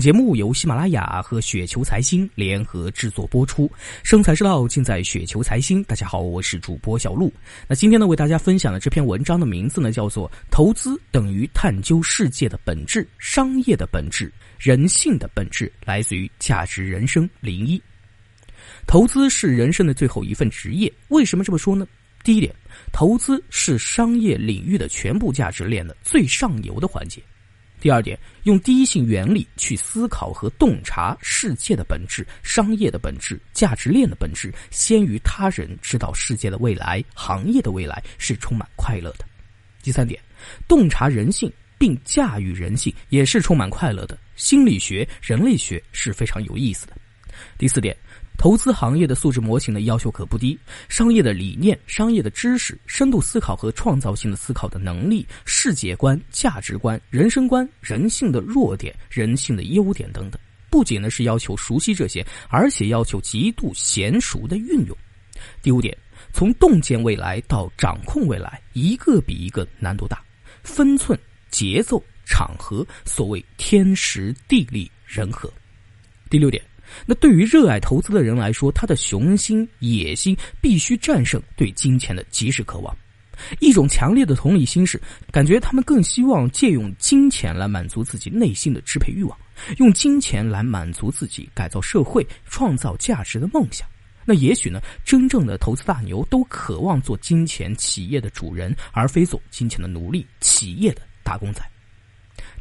[0.00, 3.70] 本节目由喜马拉雅和雪球财经联合制作播出，
[4.02, 5.84] 生财之道尽在雪球财经。
[5.84, 7.30] 大家好，我是主播小璐。
[7.68, 17.78] 那今天呢，为大家分享的这篇文章的名字呢，叫做《投资等于探究世界的本质、商业的本质、人性的本质》，来自于价值人生零一。
[18.86, 21.86] 投资是人生的最后一份职业，为什么这么说呢？
[22.24, 22.50] 第一点，
[22.90, 27.22] 投资是商业领域的全部价值链的最上游的环节。
[27.80, 39.24] 第二点，用第一性原理去思考和洞察世界的本质、商业的本质、价值链的本质，先于他人知道世界的未来、行业的未来是充满快乐的。
[39.82, 40.20] 第三点，
[40.68, 44.18] 洞察人性并驾驭人性也是充满快乐的。
[44.36, 46.96] 心理学、人类学是非常有意思的。
[47.58, 47.96] 第四点。
[48.38, 50.58] 投资行业的素质模型的要求可不低，
[50.88, 60.40] 商业的理念、商业的知识、深度思考和创造性的思考的能力、世界观、价值观、人生观、人性的弱点、人性的优点等等，
[60.70, 64.96] 不仅呢是要求熟悉这些，而且要求极度娴熟的运用。
[65.60, 65.94] 第五点，
[66.32, 70.18] 从洞见未来到掌控未来，一个比一个难度大，
[70.62, 71.18] 分寸、
[71.50, 75.52] 节奏、场合，所谓天时地利人和。
[76.30, 76.69] 第六点。
[77.06, 82.96] 那对于热爱投资的人来说，他的雄心野心必须战胜对金钱的及时渴望。
[83.58, 85.00] 一种强烈的同理心是，
[85.32, 89.38] 感觉他们更希望借用金钱来满足自己内心的支配欲望，
[89.78, 93.88] 用金钱来满足自己改造社会、创造价值的梦想。
[94.26, 101.62] 那也许呢，真正的投资大牛都渴望做金钱企业的主人，而非做金钱的奴隶、企业的打工仔。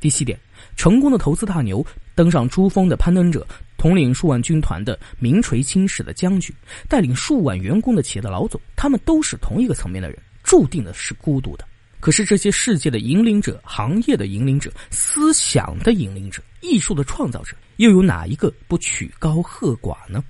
[0.00, 0.38] 第七点，
[0.76, 3.46] 成功的投资大牛登上珠峰的攀登者。
[3.76, 6.52] 统领数万军团的名垂青史的将军，
[6.88, 11.64] 带领数万员工的企业的老总，他们都是同一个层面的人，注定的是孤独的。
[12.00, 20.24] 可是这些世界的引领者、行业的引领者、思想的引领者、艺术的创造者，又有哪一个不曲高和寡呢？